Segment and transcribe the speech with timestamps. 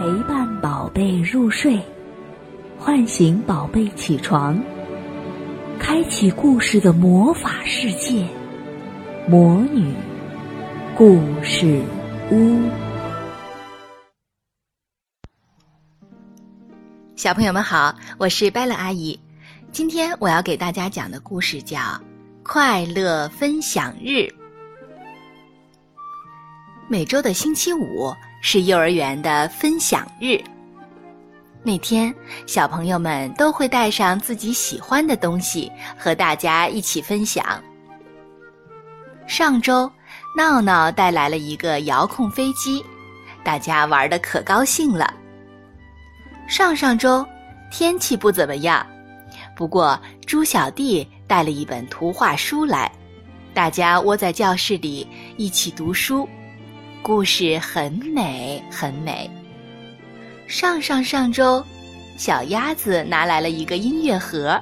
[0.00, 1.78] 陪伴宝贝入睡，
[2.78, 4.58] 唤醒宝贝起床，
[5.78, 8.26] 开启故事的魔法世界——
[9.28, 9.92] 魔女
[10.96, 11.82] 故事
[12.30, 12.58] 屋。
[17.14, 19.20] 小朋友们好，我是贝乐阿姨。
[19.70, 21.76] 今天我要给大家讲的故事叫
[22.42, 24.12] 《快乐分享日》。
[26.88, 30.40] 每周的星期五是幼儿园的分享日。
[31.62, 32.14] 那天，
[32.46, 37.62] 小朋友们都会带上自己喜欢的东西，和大家一起分享。
[39.26, 39.90] 上周，
[40.36, 42.82] 闹闹带来了一个遥控飞机，
[43.44, 45.12] 大家玩的可高兴了。
[46.48, 47.24] 上上周，
[47.70, 48.84] 天气不怎么样，
[49.54, 52.90] 不过猪小弟带了一本图画书来，
[53.52, 56.26] 大家窝在教室里一起读书。
[57.02, 59.28] 故事很美，很美。
[60.46, 61.64] 上上上周，
[62.16, 64.60] 小鸭子拿来了一个音乐盒，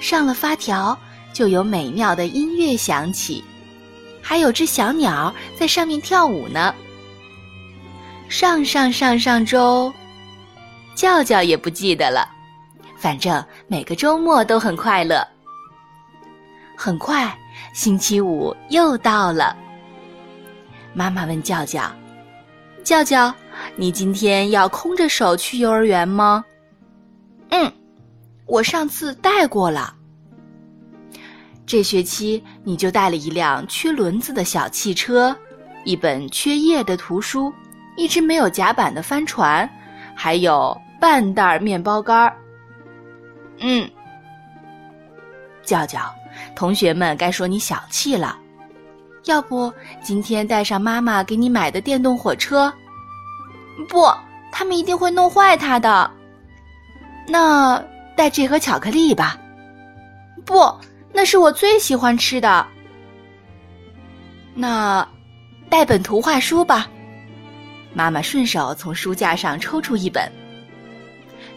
[0.00, 0.96] 上了发条
[1.32, 3.42] 就有美妙的音乐响起，
[4.20, 6.74] 还有只小鸟在上面跳舞呢。
[8.28, 9.92] 上上上上周，
[10.94, 12.28] 叫叫也不记得了，
[12.98, 15.26] 反正每个周末都很快乐。
[16.76, 17.36] 很快，
[17.72, 19.56] 星期五又到了。
[20.96, 21.82] 妈妈问叫叫
[22.82, 23.30] ：“叫叫，
[23.76, 26.42] 你今天要空着手去幼儿园吗
[27.52, 27.70] ？”“嗯，
[28.46, 29.94] 我上次带过了。
[31.66, 35.36] ”“这学期你就带了一辆缺轮子的小汽车，
[35.84, 37.52] 一本缺页的图书，
[37.98, 39.68] 一只没有甲板的帆船，
[40.14, 42.34] 还有半袋面包干儿。
[43.60, 43.86] ”“嗯。
[45.62, 46.10] ”“叫叫，
[46.54, 48.38] 同学们该说你小气了。”
[49.26, 52.72] 要不今天带上妈妈给你买的电动火车？
[53.88, 54.08] 不，
[54.52, 56.08] 他们一定会弄坏它的。
[57.26, 57.82] 那
[58.16, 59.36] 带这盒巧克力吧。
[60.44, 60.72] 不，
[61.12, 62.64] 那是我最喜欢吃的。
[64.54, 65.06] 那
[65.68, 66.88] 带本图画书吧。
[67.92, 70.30] 妈妈顺手从书架上抽出一本。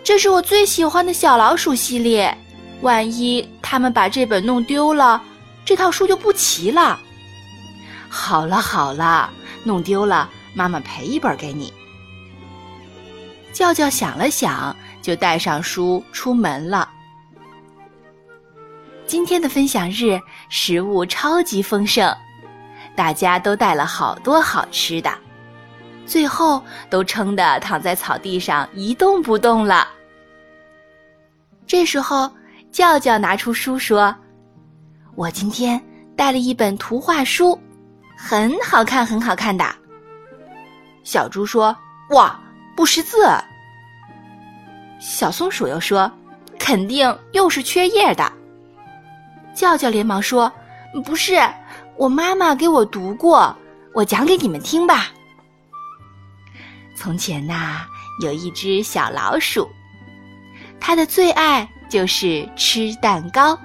[0.04, 2.36] 这是我最喜欢的小老鼠系列。
[2.82, 5.22] 万一他们把这本弄丢了，
[5.64, 7.00] 这套书就不齐了。
[8.10, 9.30] 好了好了，
[9.64, 11.72] 弄丢了，妈妈赔一本给你。
[13.54, 16.90] 叫叫想了想，就带上书出门了。
[19.06, 22.16] 今天的分享日，食物超级丰盛，
[22.96, 25.12] 大家都带了好多好吃的，
[26.06, 29.88] 最后都撑得躺在草地上一动不动了。
[31.66, 32.32] 这时候，
[32.72, 34.16] 叫叫拿出书说
[35.16, 35.80] ：“我今天
[36.16, 37.60] 带了一本图画书。”
[38.22, 39.66] 很好看，很好看的。
[41.06, 41.76] 小猪说
[42.12, 42.38] ：“哇，
[42.76, 43.26] 不识字。”
[45.00, 46.12] 小松鼠又说
[46.60, 48.32] ：“肯定又是缺页的。”
[49.56, 50.52] 叫叫连忙说
[51.06, 51.42] ：“不是，
[51.96, 53.56] 我妈妈给我读过，
[53.94, 55.08] 我讲给你们听吧。”
[56.94, 57.86] 从前呐，
[58.22, 59.68] 有一只小老鼠，
[60.78, 63.58] 它的最爱就是吃蛋糕。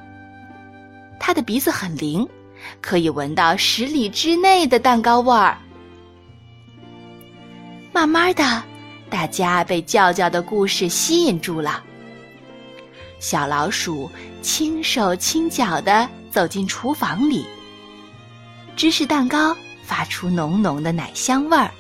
[1.18, 2.26] 它的鼻子很灵。
[2.80, 5.56] 可以闻到十里之内的蛋糕味儿。
[7.92, 8.62] 慢慢的，
[9.08, 11.82] 大家被叫叫的故事吸引住了。
[13.20, 14.10] 小老鼠
[14.42, 17.46] 轻手轻脚的走进厨房里，
[18.76, 21.70] 芝士蛋糕发出浓浓的奶香味儿，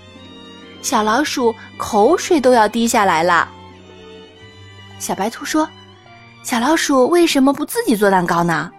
[0.80, 3.48] 小老鼠口水都要滴下来了。
[4.98, 5.68] 小白兔说
[6.44, 8.70] ：“小老鼠为什么不自己做蛋糕呢？”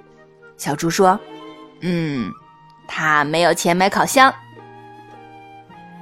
[0.57, 1.19] 小猪说。
[1.81, 2.31] 嗯，
[2.87, 4.33] 他没有钱买烤箱。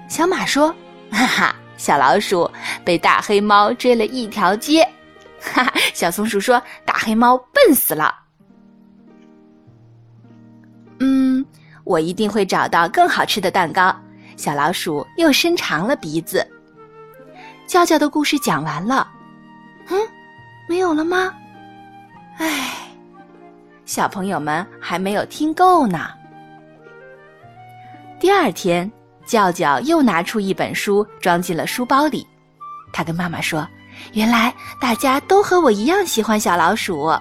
[0.07, 0.73] 小马说
[1.11, 2.49] ：“哈哈，小老鼠
[2.85, 4.87] 被大黑猫追了一条街。”
[5.41, 8.13] 哈哈，小松鼠说：“大黑猫笨死了。”
[10.99, 11.45] 嗯，
[11.83, 13.93] 我一定会找到更好吃的蛋糕。
[14.37, 16.47] 小老鼠又伸长了鼻子。
[17.65, 19.09] 娇娇的故事讲完了。
[19.89, 19.99] 嗯，
[20.69, 21.33] 没有了吗？
[22.37, 22.82] 唉。
[23.85, 26.09] 小朋友们还没有听够呢。
[28.19, 28.89] 第二天，
[29.25, 32.25] 叫叫又拿出一本书，装进了书包里。
[32.93, 33.67] 他跟妈妈说
[34.13, 37.11] ：“原来大家都和我一样喜欢小老鼠。”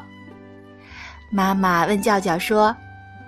[1.33, 2.77] 妈妈问叫叫说：“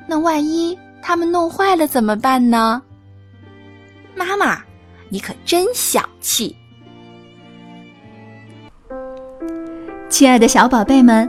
[0.06, 2.80] 那万一他们弄坏了怎么办呢？”
[4.14, 4.62] 妈妈，
[5.08, 6.54] 你可真小气！
[10.08, 11.28] 亲爱的小宝贝们。